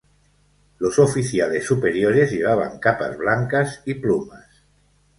Los 0.79 0.97
oficiales 0.97 1.63
superiores 1.67 2.31
llevaban 2.31 2.79
capas 2.79 3.15
blancas 3.19 3.83
y 3.85 3.93
plumas. 3.93 4.47